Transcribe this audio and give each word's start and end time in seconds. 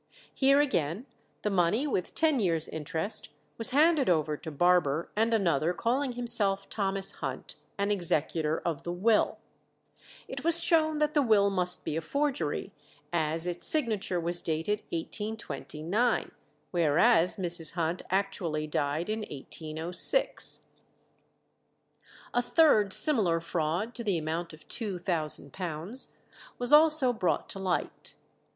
Here 0.33 0.59
again 0.59 1.05
the 1.43 1.51
money, 1.51 1.85
with 1.85 2.15
ten 2.15 2.39
years' 2.39 2.67
interest, 2.67 3.29
was 3.59 3.69
handed 3.69 4.09
over 4.09 4.35
to 4.35 4.49
Barber 4.49 5.11
and 5.15 5.31
another 5.31 5.73
calling 5.73 6.13
himself 6.13 6.67
Thomas 6.69 7.11
Hunt, 7.11 7.53
an 7.77 7.91
executor 7.91 8.59
of 8.65 8.81
the 8.81 8.91
will. 8.91 9.37
It 10.27 10.43
was 10.43 10.63
shown 10.63 10.97
that 10.97 11.13
the 11.13 11.21
will 11.21 11.51
must 11.51 11.85
be 11.85 11.95
a 11.95 12.01
forgery, 12.01 12.73
as 13.13 13.45
its 13.45 13.67
signature 13.67 14.19
was 14.19 14.41
dated 14.41 14.79
1829, 14.89 16.31
whereas 16.71 17.35
Mrs. 17.37 17.73
Hunt 17.73 18.01
actually 18.09 18.65
died 18.65 19.07
in 19.07 19.19
1806. 19.19 20.65
A 22.33 22.41
third 22.41 22.91
similar 22.91 23.39
fraud 23.39 23.93
to 23.93 24.03
the 24.03 24.17
amount 24.17 24.51
of 24.51 24.67
£2000 24.67 26.07
was 26.57 26.73
also 26.73 27.13
brought 27.13 27.47
to 27.49 27.59
light. 27.59 28.15